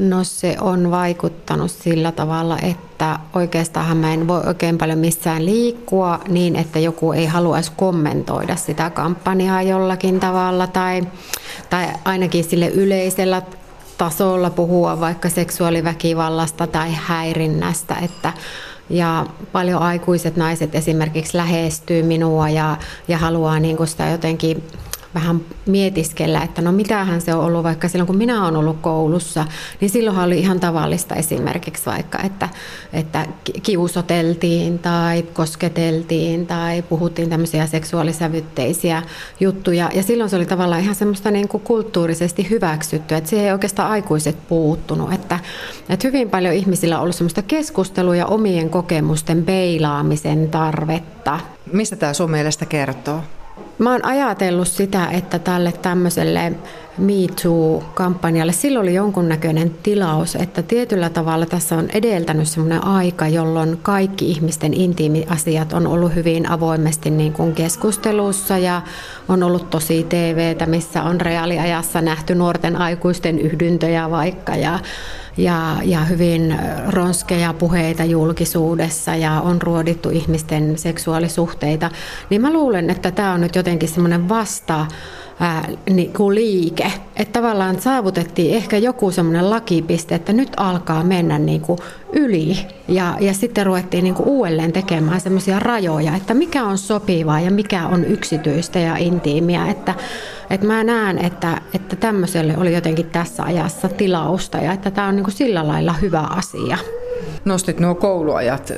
No 0.00 0.24
se 0.24 0.56
on 0.60 0.90
vaikuttanut 0.90 1.70
sillä 1.70 2.12
tavalla, 2.12 2.58
että 2.62 3.18
oikeastaan 3.34 3.96
mä 3.96 4.14
en 4.14 4.28
voi 4.28 4.40
oikein 4.46 4.78
paljon 4.78 4.98
missään 4.98 5.46
liikkua 5.46 6.20
niin, 6.28 6.56
että 6.56 6.78
joku 6.78 7.12
ei 7.12 7.26
haluaisi 7.26 7.72
kommentoida 7.76 8.56
sitä 8.56 8.90
kampanjaa 8.90 9.62
jollakin 9.62 10.20
tavalla 10.20 10.66
tai, 10.66 11.02
tai 11.70 11.88
ainakin 12.04 12.44
sille 12.44 12.68
yleisellä 12.68 13.42
tasolla 13.98 14.50
puhua 14.50 15.00
vaikka 15.00 15.28
seksuaaliväkivallasta 15.28 16.66
tai 16.66 16.88
häirinnästä, 16.94 17.96
että 18.02 18.32
ja 18.90 19.26
paljon 19.52 19.82
aikuiset 19.82 20.36
naiset 20.36 20.74
esimerkiksi 20.74 21.36
lähestyy 21.36 22.02
minua 22.02 22.48
ja, 22.48 22.76
ja 23.08 23.18
haluaa 23.18 23.60
niin 23.60 23.76
sitä 23.84 24.08
jotenkin 24.08 24.64
vähän 25.14 25.40
mietiskellä, 25.66 26.42
että 26.42 26.62
no 26.62 26.72
mitähän 26.72 27.20
se 27.20 27.34
on 27.34 27.44
ollut 27.44 27.64
vaikka 27.64 27.88
silloin, 27.88 28.06
kun 28.06 28.16
minä 28.16 28.44
olen 28.44 28.56
ollut 28.56 28.78
koulussa, 28.80 29.44
niin 29.80 29.90
silloinhan 29.90 30.26
oli 30.26 30.38
ihan 30.38 30.60
tavallista 30.60 31.14
esimerkiksi 31.14 31.86
vaikka, 31.86 32.18
että, 32.22 32.48
että 32.92 33.26
kiusoteltiin 33.62 34.78
tai 34.78 35.22
kosketeltiin 35.22 36.46
tai 36.46 36.82
puhuttiin 36.82 37.30
tämmöisiä 37.30 37.66
seksuaalisävytteisiä 37.66 39.02
juttuja. 39.40 39.90
Ja 39.94 40.02
silloin 40.02 40.30
se 40.30 40.36
oli 40.36 40.46
tavallaan 40.46 40.82
ihan 40.82 40.94
semmoista 40.94 41.30
niin 41.30 41.48
kuin 41.48 41.62
kulttuurisesti 41.62 42.50
hyväksytty, 42.50 43.14
että 43.14 43.30
siihen 43.30 43.46
ei 43.46 43.52
oikeastaan 43.52 43.90
aikuiset 43.90 44.48
puuttunut. 44.48 45.12
Että, 45.12 45.38
että 45.88 46.08
hyvin 46.08 46.30
paljon 46.30 46.54
ihmisillä 46.54 46.96
on 46.96 47.02
ollut 47.02 47.16
semmoista 47.16 47.42
keskustelua 47.42 48.16
ja 48.16 48.26
omien 48.26 48.70
kokemusten 48.70 49.44
peilaamisen 49.44 50.50
tarvetta. 50.50 51.40
Mistä 51.72 51.96
tämä 51.96 52.12
sun 52.12 52.30
mielestä 52.30 52.66
kertoo? 52.66 53.20
Mä 53.80 53.92
oon 53.92 54.04
ajatellut 54.04 54.68
sitä, 54.68 55.06
että 55.10 55.38
tälle 55.38 55.72
tämmöiselle 55.72 56.52
Me 56.98 57.12
Too-kampanjalle, 57.42 58.52
silloin 58.52 58.82
oli 58.82 58.94
jonkunnäköinen 58.94 59.70
tilaus, 59.82 60.36
että 60.36 60.62
tietyllä 60.62 61.10
tavalla 61.10 61.46
tässä 61.46 61.76
on 61.76 61.88
edeltänyt 61.92 62.48
semmoinen 62.48 62.84
aika, 62.84 63.28
jolloin 63.28 63.78
kaikki 63.82 64.30
ihmisten 64.30 64.74
intiimiasiat 64.74 65.72
on 65.72 65.86
ollut 65.86 66.14
hyvin 66.14 66.50
avoimesti 66.50 67.10
niin 67.10 67.32
kuin 67.32 67.54
keskustelussa 67.54 68.58
ja 68.58 68.82
on 69.28 69.42
ollut 69.42 69.70
tosi 69.70 70.06
TVtä, 70.08 70.66
missä 70.66 71.02
on 71.02 71.20
reaaliajassa 71.20 72.00
nähty 72.00 72.34
nuorten 72.34 72.76
aikuisten 72.76 73.38
yhdyntöjä 73.38 74.10
vaikka 74.10 74.56
ja 74.56 74.78
ja, 75.36 75.76
ja 75.84 76.00
hyvin 76.00 76.58
ronskeja 76.88 77.52
puheita 77.52 78.04
julkisuudessa 78.04 79.16
ja 79.16 79.40
on 79.40 79.62
ruodittu 79.62 80.10
ihmisten 80.10 80.78
seksuaalisuhteita, 80.78 81.90
niin 82.30 82.40
mä 82.40 82.52
luulen, 82.52 82.90
että 82.90 83.10
tämä 83.10 83.32
on 83.32 83.40
nyt 83.40 83.56
jotenkin 83.56 83.88
semmoinen 83.88 84.28
vasta 84.28 84.86
ää, 85.40 85.68
niin 85.90 86.12
kuin 86.12 86.34
liike. 86.34 86.92
Että 87.16 87.40
tavallaan 87.40 87.80
saavutettiin 87.80 88.54
ehkä 88.54 88.76
joku 88.76 89.10
semmoinen 89.10 89.50
lakipiste, 89.50 90.14
että 90.14 90.32
nyt 90.32 90.48
alkaa 90.56 91.04
mennä 91.04 91.38
niin 91.38 91.60
kuin 91.60 91.78
yli. 92.12 92.58
Ja, 92.88 93.16
ja 93.20 93.34
sitten 93.34 93.66
ruvettiin 93.66 94.04
niin 94.04 94.14
kuin 94.14 94.28
uudelleen 94.28 94.72
tekemään 94.72 95.20
semmoisia 95.20 95.58
rajoja, 95.58 96.16
että 96.16 96.34
mikä 96.34 96.64
on 96.64 96.78
sopivaa 96.78 97.40
ja 97.40 97.50
mikä 97.50 97.86
on 97.86 98.04
yksityistä 98.04 98.78
ja 98.78 98.96
intiimiä. 98.96 99.66
Että, 99.66 99.94
että 100.50 100.66
mä 100.66 100.84
näen, 100.84 101.18
että, 101.18 101.60
että 101.74 101.96
tämmöiselle 101.96 102.56
oli 102.56 102.74
jotenkin 102.74 103.06
tässä 103.06 103.42
ajassa 103.42 103.88
tilausta 103.88 104.58
ja 104.58 104.72
että 104.72 104.90
tämä 104.90 105.08
on 105.08 105.16
niin 105.16 105.24
kuin 105.24 105.34
sillä 105.34 105.68
lailla 105.68 105.92
hyvä 105.92 106.20
asia. 106.20 106.78
Nostit 107.44 107.80
nuo 107.80 107.94
kouluajat 107.94 108.72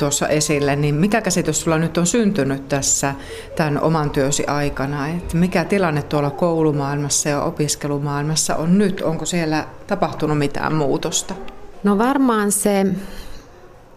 tuossa 0.00 0.28
esille, 0.28 0.76
niin 0.76 0.94
mikä 0.94 1.20
käsitys 1.20 1.60
sulla 1.60 1.78
nyt 1.78 1.98
on 1.98 2.06
syntynyt 2.06 2.68
tässä 2.68 3.14
tämän 3.56 3.80
oman 3.80 4.10
työsi 4.10 4.46
aikana? 4.46 5.08
Että 5.08 5.36
mikä 5.36 5.64
tilanne 5.64 6.02
tuolla 6.02 6.30
koulumaailmassa 6.30 7.28
ja 7.28 7.42
opiskelumaailmassa 7.42 8.56
on 8.56 8.78
nyt? 8.78 9.00
Onko 9.00 9.26
siellä 9.26 9.66
tapahtunut 9.86 10.38
mitään 10.38 10.74
muutosta? 10.74 11.34
No 11.84 11.98
varmaan 11.98 12.52
se 12.52 12.86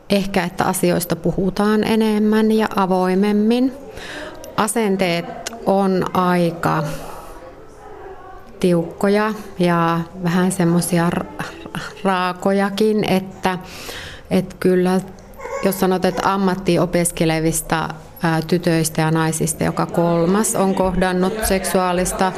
ehkä, 0.10 0.44
että 0.44 0.64
asioista 0.64 1.16
puhutaan 1.16 1.84
enemmän 1.84 2.52
ja 2.52 2.68
avoimemmin. 2.76 3.74
Asenteet 4.58 5.26
on 5.66 6.06
aika 6.14 6.84
tiukkoja 8.60 9.34
ja 9.60 10.00
vähän 10.24 10.52
semmoisia 10.52 11.10
raakojakin, 12.04 13.10
että, 13.10 13.60
että 14.32 14.56
kyllä 14.60 15.02
jos 15.66 15.80
sanot, 15.80 16.06
että 16.06 16.34
ammattiin 16.34 16.82
opiskelevista 16.82 17.90
tytöistä 18.48 19.02
ja 19.02 19.12
naisista 19.12 19.64
joka 19.64 19.86
kolmas 19.86 20.56
on 20.56 20.76
kohdannut 20.76 21.34
seksuaalista 21.46 22.32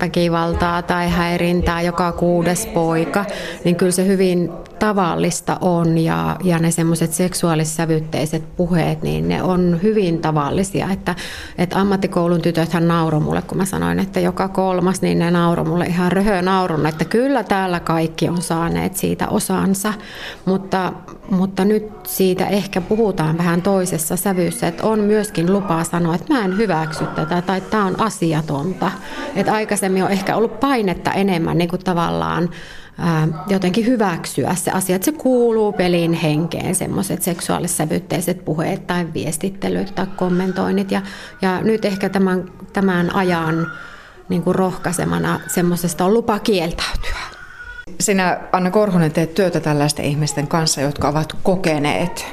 väkivaltaa 0.00 0.82
tai 0.82 1.08
häirintää, 1.10 1.82
joka 1.82 2.12
kuudes 2.12 2.66
poika, 2.66 3.24
niin 3.64 3.76
kyllä 3.76 3.92
se 3.92 4.06
hyvin 4.06 4.50
tavallista 4.80 5.56
on 5.60 5.98
ja, 5.98 6.36
ja 6.44 6.58
ne 6.58 6.70
semmoiset 6.70 7.12
seksuaalissävytteiset 7.12 8.56
puheet, 8.56 9.02
niin 9.02 9.28
ne 9.28 9.42
on 9.42 9.80
hyvin 9.82 10.20
tavallisia. 10.20 10.88
Että, 10.92 11.14
että 11.58 11.80
ammattikoulun 11.80 12.42
tytöthän 12.42 12.88
nauro 12.88 13.20
mulle, 13.20 13.42
kun 13.42 13.58
mä 13.58 13.64
sanoin, 13.64 13.98
että 13.98 14.20
joka 14.20 14.48
kolmas, 14.48 15.02
niin 15.02 15.18
ne 15.18 15.30
nauro 15.30 15.64
mulle 15.64 15.86
ihan 15.86 16.12
röhö 16.12 16.42
naurun, 16.42 16.86
että 16.86 17.04
kyllä 17.04 17.42
täällä 17.42 17.80
kaikki 17.80 18.28
on 18.28 18.42
saaneet 18.42 18.96
siitä 18.96 19.28
osansa, 19.28 19.92
mutta, 20.44 20.92
mutta 21.30 21.64
nyt 21.64 21.84
siitä 22.06 22.46
ehkä 22.46 22.80
puhutaan 22.80 23.38
vähän 23.38 23.62
toisessa 23.62 24.16
sävyssä, 24.16 24.68
että 24.68 24.86
on 24.86 25.00
myöskin 25.00 25.52
lupaa 25.52 25.84
sanoa, 25.84 26.14
että 26.14 26.34
mä 26.34 26.44
en 26.44 26.56
hyväksy 26.56 27.06
tätä 27.06 27.42
tai 27.42 27.60
tämä 27.60 27.84
on 27.84 28.00
asiatonta. 28.00 28.90
Että 29.36 29.52
aikaisemmin 29.52 30.04
on 30.04 30.10
ehkä 30.10 30.36
ollut 30.36 30.60
painetta 30.60 31.12
enemmän 31.12 31.58
niin 31.58 31.70
kuin 31.70 31.84
tavallaan 31.84 32.50
jotenkin 33.48 33.86
hyväksyä 33.86 34.54
se 34.54 34.70
asia, 34.70 34.96
että 34.96 35.04
se 35.04 35.12
kuuluu 35.12 35.72
pelin 35.72 36.12
henkeen, 36.12 36.74
semmoiset 36.74 37.22
seksuaalissävytteiset 37.22 38.44
puheet 38.44 38.86
tai 38.86 39.06
viestittelyt 39.14 39.94
tai 39.94 40.06
kommentoinnit. 40.16 40.90
Ja, 40.90 41.02
ja 41.42 41.60
nyt 41.62 41.84
ehkä 41.84 42.08
tämän, 42.08 42.52
tämän 42.72 43.14
ajan 43.14 43.66
niin 44.28 44.42
kuin 44.42 44.54
rohkaisemana 44.54 45.40
semmoisesta 45.46 46.04
on 46.04 46.14
lupa 46.14 46.38
kieltäytyä. 46.38 47.20
Sinä, 48.00 48.40
Anna 48.52 48.70
Korhonen, 48.70 49.12
teet 49.12 49.34
työtä 49.34 49.60
tällaisten 49.60 50.04
ihmisten 50.04 50.46
kanssa, 50.46 50.80
jotka 50.80 51.08
ovat 51.08 51.36
kokeneet 51.42 52.26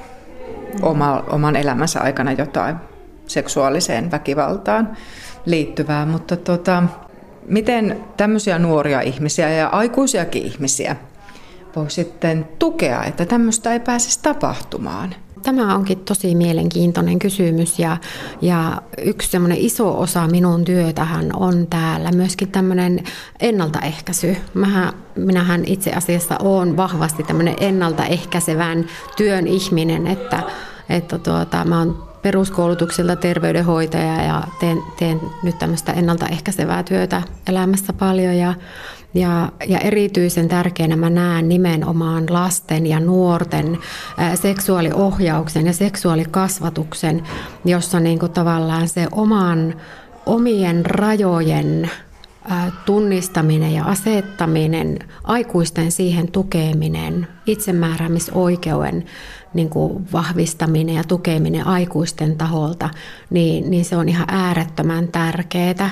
oma, 0.81 1.23
oman 1.29 1.55
elämänsä 1.55 1.99
aikana 2.01 2.31
jotain 2.31 2.75
seksuaaliseen 3.27 4.11
väkivaltaan 4.11 4.97
liittyvää, 5.45 6.05
mutta 6.05 6.37
tota, 6.37 6.83
Miten 7.47 8.03
tämmöisiä 8.17 8.59
nuoria 8.59 9.01
ihmisiä 9.01 9.49
ja 9.49 9.67
aikuisiakin 9.67 10.43
ihmisiä 10.43 10.95
voi 11.75 11.91
sitten 11.91 12.47
tukea, 12.59 13.03
että 13.03 13.25
tämmöistä 13.25 13.73
ei 13.73 13.79
pääsisi 13.79 14.19
tapahtumaan? 14.21 15.15
Tämä 15.43 15.75
onkin 15.75 15.99
tosi 15.99 16.35
mielenkiintoinen 16.35 17.19
kysymys 17.19 17.79
ja, 17.79 17.97
ja 18.41 18.81
yksi 19.05 19.29
semmoinen 19.29 19.57
iso 19.57 19.99
osa 19.99 20.27
minun 20.27 20.65
työtähän 20.65 21.29
on 21.35 21.67
täällä 21.67 22.11
myöskin 22.11 22.51
tämmöinen 22.51 23.03
ennaltaehkäisy. 23.39 24.37
Mähän, 24.53 24.93
minähän 25.15 25.65
itse 25.65 25.91
asiassa 25.91 26.35
olen 26.39 26.77
vahvasti 26.77 27.23
tämmöinen 27.23 27.55
ennaltaehkäisevän 27.59 28.85
työn 29.17 29.47
ihminen, 29.47 30.07
että, 30.07 30.43
että 30.89 31.17
tuota, 31.17 31.65
mä 31.65 31.79
oon 31.79 32.06
peruskoulutukselta 32.27 33.15
terveydenhoitaja 33.15 34.23
ja 34.23 34.43
teen, 34.59 34.83
teen 34.99 35.21
nyt 35.43 35.59
tämmöistä 35.59 35.91
ennaltaehkäisevää 35.91 36.83
työtä 36.83 37.21
elämässä 37.47 37.93
paljon 37.93 38.37
ja, 38.37 38.53
ja, 39.13 39.51
ja 39.67 39.79
erityisen 39.79 40.47
tärkeänä 40.47 40.95
mä 40.95 41.09
näen 41.09 41.49
nimenomaan 41.49 42.25
lasten 42.29 42.87
ja 42.87 42.99
nuorten 42.99 43.77
seksuaaliohjauksen 44.35 45.65
ja 45.65 45.73
seksuaalikasvatuksen, 45.73 47.23
jossa 47.65 47.99
niin 47.99 48.19
tavallaan 48.19 48.87
se 48.87 49.07
oman, 49.11 49.75
omien 50.25 50.85
rajojen 50.85 51.91
tunnistaminen 52.85 53.73
ja 53.73 53.85
asettaminen, 53.85 54.99
aikuisten 55.23 55.91
siihen 55.91 56.31
tukeminen, 56.31 57.27
itsemääräämisoikeuden 57.45 59.05
niin 59.53 59.69
kuin 59.69 60.07
vahvistaminen 60.13 60.95
ja 60.95 61.03
tukeminen 61.03 61.67
aikuisten 61.67 62.37
taholta, 62.37 62.89
niin, 63.29 63.69
niin 63.69 63.85
se 63.85 63.97
on 63.97 64.09
ihan 64.09 64.27
äärettömän 64.29 65.07
tärkeää. 65.07 65.89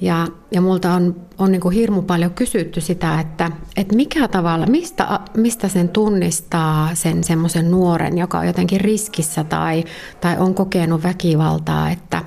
Ja, 0.00 0.28
ja 0.50 0.60
multa 0.60 0.92
on, 0.92 1.16
on 1.38 1.52
niin 1.52 1.60
kuin 1.60 1.74
hirmu 1.74 2.02
paljon 2.02 2.30
kysytty 2.30 2.80
sitä, 2.80 3.20
että, 3.20 3.50
että 3.76 3.96
mikä 3.96 4.28
tavalla, 4.28 4.66
mistä, 4.66 5.20
mistä 5.36 5.68
sen 5.68 5.88
tunnistaa 5.88 6.94
sen 6.94 7.24
semmoisen 7.24 7.70
nuoren, 7.70 8.18
joka 8.18 8.38
on 8.38 8.46
jotenkin 8.46 8.80
riskissä 8.80 9.44
tai, 9.44 9.84
tai 10.20 10.36
on 10.38 10.54
kokenut 10.54 11.02
väkivaltaa, 11.02 11.90
että, 11.90 12.22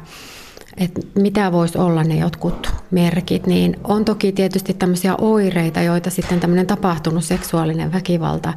että 0.78 1.01
mitä 1.16 1.51
voisi 1.51 1.78
olla 1.78 2.04
ne 2.04 2.16
jotkut 2.16 2.75
merkit, 2.95 3.47
niin 3.47 3.80
on 3.83 4.06
toki 4.06 4.31
tietysti 4.31 4.74
tämmöisiä 4.74 5.15
oireita, 5.15 5.81
joita 5.81 6.09
sitten 6.09 6.39
tämmöinen 6.39 6.68
tapahtunut 6.68 7.24
seksuaalinen 7.24 7.94
väkivalta 7.94 8.53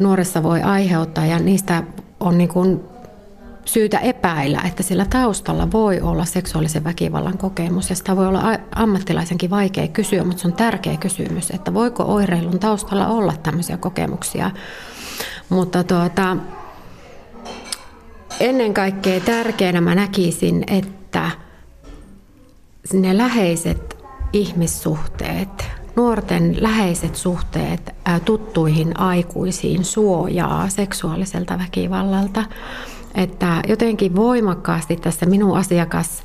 nuoressa 0.00 0.42
voi 0.42 0.62
aiheuttaa 0.62 1.26
ja 1.26 1.38
niistä 1.38 1.82
on 2.20 2.38
niin 2.38 2.48
kuin 2.48 2.80
syytä 3.64 3.98
epäillä, 3.98 4.60
että 4.66 4.82
sillä 4.82 5.04
taustalla 5.04 5.72
voi 5.72 6.00
olla 6.00 6.24
seksuaalisen 6.24 6.84
väkivallan 6.84 7.38
kokemus. 7.38 7.90
Ja 7.90 7.96
sitä 7.96 8.16
voi 8.16 8.26
olla 8.26 8.58
ammattilaisenkin 8.74 9.50
vaikea 9.50 9.88
kysyä, 9.88 10.24
mutta 10.24 10.42
se 10.42 10.48
on 10.48 10.54
tärkeä 10.54 10.96
kysymys, 10.96 11.50
että 11.50 11.74
voiko 11.74 12.02
oireilun 12.02 12.58
taustalla 12.58 13.06
olla 13.06 13.34
tämmöisiä 13.42 13.76
kokemuksia. 13.76 14.50
Mutta 15.48 15.84
tuota, 15.84 16.36
ennen 18.40 18.74
kaikkea 18.74 19.20
tärkeänä 19.20 19.80
mä 19.80 19.94
näkisin, 19.94 20.64
että 20.66 21.30
ne 22.92 23.16
läheiset 23.16 23.98
ihmissuhteet, 24.32 25.48
nuorten 25.96 26.56
läheiset 26.60 27.16
suhteet 27.16 27.94
tuttuihin 28.24 29.00
aikuisiin 29.00 29.84
suojaa 29.84 30.68
seksuaaliselta 30.68 31.58
väkivallalta. 31.58 32.44
Että 33.14 33.62
jotenkin 33.68 34.16
voimakkaasti 34.16 34.96
tässä 34.96 35.26
minun 35.26 35.58
asiakas 35.58 36.22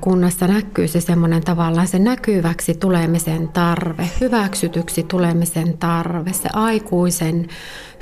kunnassa 0.00 0.46
näkyy 0.46 0.88
se 0.88 1.00
semmoinen 1.00 1.44
tavallaan 1.44 1.86
se 1.86 1.98
näkyväksi 1.98 2.74
tulemisen 2.74 3.48
tarve, 3.48 4.10
hyväksytyksi 4.20 5.02
tulemisen 5.02 5.78
tarve, 5.78 6.32
se 6.32 6.48
aikuisen 6.52 7.48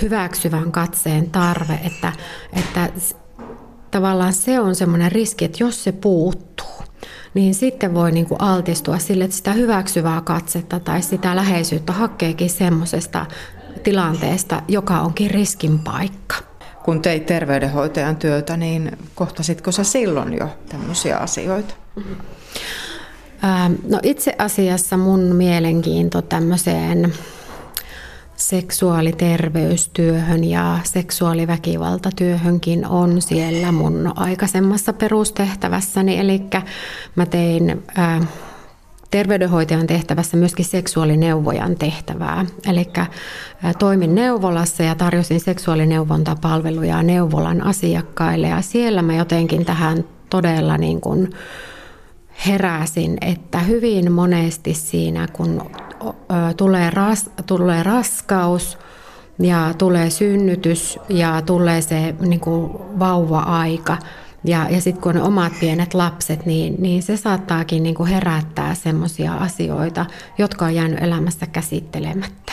hyväksyvän 0.02 0.72
katseen 0.72 1.30
tarve, 1.30 1.80
että, 1.84 2.12
että 2.52 2.88
tavallaan 3.90 4.32
se 4.32 4.60
on 4.60 4.74
semmoinen 4.74 5.12
riski, 5.12 5.44
että 5.44 5.64
jos 5.64 5.84
se 5.84 5.92
puuttuu, 5.92 6.49
niin 7.34 7.54
sitten 7.54 7.94
voi 7.94 8.12
niin 8.12 8.26
kuin 8.26 8.40
altistua 8.40 8.98
sille, 8.98 9.24
että 9.24 9.36
sitä 9.36 9.52
hyväksyvää 9.52 10.20
katsetta 10.20 10.80
tai 10.80 11.02
sitä 11.02 11.36
läheisyyttä 11.36 11.92
hakeekin 11.92 12.50
semmoisesta 12.50 13.26
tilanteesta, 13.82 14.62
joka 14.68 15.00
onkin 15.00 15.30
riskin 15.30 15.78
paikka. 15.78 16.36
Kun 16.84 17.02
teit 17.02 17.26
terveydenhoitajan 17.26 18.16
työtä, 18.16 18.56
niin 18.56 18.98
kohtasitko 19.14 19.72
sä 19.72 19.84
silloin 19.84 20.32
jo 20.32 20.48
tämmöisiä 20.68 21.16
asioita? 21.16 21.74
No 23.88 24.00
itse 24.02 24.34
asiassa 24.38 24.96
mun 24.96 25.20
mielenkiinto 25.20 26.22
tämmöiseen 26.22 27.12
seksuaaliterveystyöhön 28.40 30.44
ja 30.44 30.78
seksuaaliväkivaltatyöhönkin 30.84 32.86
on 32.86 33.22
siellä 33.22 33.72
mun 33.72 34.12
aikaisemmassa 34.16 34.92
perustehtävässäni. 34.92 36.18
Eli 36.18 36.42
mä 37.16 37.26
tein 37.26 37.82
ää, 37.96 38.20
terveydenhoitajan 39.10 39.86
tehtävässä 39.86 40.36
myöskin 40.36 40.64
seksuaalineuvojan 40.64 41.76
tehtävää. 41.76 42.46
Eli 42.66 42.86
toimin 43.78 44.14
neuvolassa 44.14 44.82
ja 44.82 44.94
tarjosin 44.94 45.40
seksuaalineuvontapalveluja 45.40 47.02
neuvolan 47.02 47.62
asiakkaille 47.62 48.48
ja 48.48 48.60
siellä 48.60 49.02
mä 49.02 49.14
jotenkin 49.14 49.64
tähän 49.64 50.04
todella 50.30 50.78
niin 50.78 51.00
kuin 51.00 51.30
heräsin, 52.46 53.18
että 53.20 53.58
hyvin 53.58 54.12
monesti 54.12 54.74
siinä, 54.74 55.28
kun 55.32 55.70
tulee, 56.56 56.90
ras, 56.90 57.30
tulee 57.46 57.82
raskaus 57.82 58.78
ja 59.38 59.74
tulee 59.78 60.10
synnytys 60.10 60.98
ja 61.08 61.42
tulee 61.42 61.80
se 61.80 62.14
niin 62.20 62.40
kuin 62.40 62.70
vauva-aika, 62.98 63.98
ja, 64.44 64.66
ja 64.70 64.80
sitten 64.80 65.02
kun 65.02 65.16
on 65.16 65.22
omat 65.22 65.52
pienet 65.60 65.94
lapset, 65.94 66.46
niin, 66.46 66.74
niin 66.78 67.02
se 67.02 67.16
saattaakin 67.16 67.82
niin 67.82 67.94
kuin 67.94 68.08
herättää 68.08 68.74
semmoisia 68.74 69.34
asioita, 69.34 70.06
jotka 70.38 70.64
on 70.64 70.74
jäänyt 70.74 71.02
elämässä 71.02 71.46
käsittelemättä. 71.46 72.52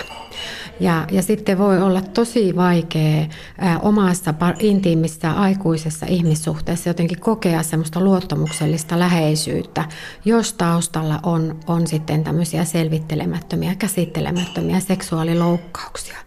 Ja, 0.79 1.07
ja 1.11 1.21
sitten 1.21 1.57
voi 1.57 1.81
olla 1.81 2.01
tosi 2.01 2.55
vaikea 2.55 3.25
ää, 3.57 3.79
omassa 3.79 4.33
intiimissä 4.59 5.31
aikuisessa 5.31 6.05
ihmissuhteessa 6.09 6.89
jotenkin 6.89 7.19
kokea 7.19 7.63
semmoista 7.63 7.99
luottamuksellista 7.99 8.99
läheisyyttä, 8.99 9.85
jos 10.25 10.53
taustalla 10.53 11.19
on, 11.23 11.59
on 11.67 11.87
sitten 11.87 12.23
tämmöisiä 12.23 12.65
selvittelemättömiä, 12.65 13.75
käsittelemättömiä 13.75 14.79
seksuaaliloukkauksia. 14.79 16.17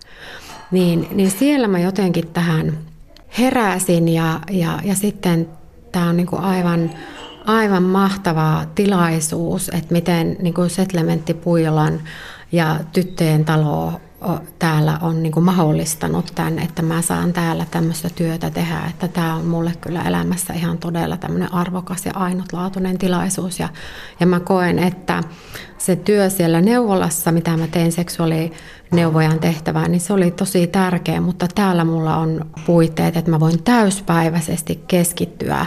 Niin, 0.70 1.08
niin 1.11 1.31
siellä 1.31 1.69
mä 1.69 1.79
jotenkin 1.79 2.29
tähän 2.29 2.79
heräsin 3.38 4.08
ja, 4.08 4.41
ja, 4.50 4.81
ja 4.85 4.94
sitten 4.94 5.49
tämä 5.93 6.08
on 6.08 6.17
niin 6.17 6.26
kuin 6.26 6.43
aivan, 6.43 6.91
aivan 7.46 7.82
mahtava 7.82 8.67
tilaisuus, 8.75 9.69
että 9.69 9.93
miten 9.93 10.37
niin 10.43 10.55
kuin 10.55 10.70
Settlementti 10.70 11.35
Puijolan 11.35 12.00
ja 12.53 12.81
tyttöjen 12.93 13.44
talo 13.44 14.00
täällä 14.58 14.99
on 15.02 15.22
niin 15.22 15.32
kuin 15.32 15.44
mahdollistanut 15.44 16.32
tämän, 16.34 16.58
että 16.58 16.82
mä 16.82 17.02
saan 17.02 17.32
täällä 17.32 17.67
tämmöistä 17.70 18.08
työtä 18.14 18.50
tehdä, 18.50 18.81
että 18.90 19.08
tämä 19.08 19.34
on 19.34 19.44
mulle 19.44 19.72
kyllä 19.81 20.02
elämässä 20.02 20.55
ihan 20.55 20.78
todella 20.78 21.17
tämmöinen 21.17 21.55
arvokas 21.55 22.06
ja 22.06 22.12
ainutlaatuinen 22.14 22.99
tilaisuus. 22.99 23.58
Ja, 23.58 23.69
ja 24.20 24.26
mä 24.26 24.40
koen, 24.40 24.78
että 24.78 25.22
se 25.78 25.96
työ 25.96 26.31
siellä 26.31 26.61
neuvolassa, 26.61 27.32
mitä 27.32 27.56
mä 27.56 27.67
teen 27.67 27.93
seksuaalineuvojan 27.93 29.38
tehtävää, 29.38 29.88
niin 29.88 30.00
se 30.00 30.12
oli 30.12 30.31
tosi 30.31 30.67
tärkeä, 30.67 31.20
mutta 31.20 31.49
täällä 31.55 31.84
mulla 31.84 32.17
on 32.17 32.44
puitteet, 32.67 33.17
että 33.17 33.31
mä 33.31 33.40
voin 33.40 33.62
täyspäiväisesti 33.62 34.84
keskittyä 34.88 35.67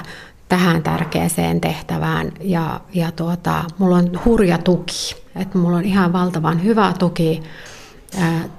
tähän 0.50 0.83
tärkeäseen 0.83 1.61
tehtävään. 1.61 2.31
Ja, 2.41 2.81
ja 2.94 3.11
tuota, 3.11 3.63
mulla 3.77 3.95
on 3.95 4.19
hurja 4.25 4.57
tuki, 4.57 5.15
että 5.35 5.57
mulla 5.57 5.77
on 5.77 5.85
ihan 5.85 6.13
valtavan 6.13 6.63
hyvä 6.63 6.94
tuki 7.00 7.44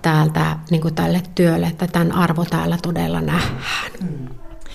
täältä 0.02 0.56
niin 0.70 0.82
kuin 0.82 0.94
tälle 0.94 1.22
työlle, 1.34 1.66
että 1.66 1.86
tämän 1.86 2.12
arvo 2.12 2.44
täällä 2.44 2.78
todella 2.82 3.20
nähdään. 3.20 3.62
Mm. 4.00 4.43